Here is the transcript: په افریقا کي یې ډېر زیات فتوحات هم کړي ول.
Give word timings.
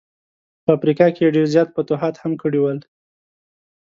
په 0.63 0.69
افریقا 0.77 1.07
کي 1.15 1.21
یې 1.25 1.33
ډېر 1.35 1.47
زیات 1.53 1.69
فتوحات 1.75 2.15
هم 2.19 2.33
کړي 2.41 2.59
ول. 2.61 2.79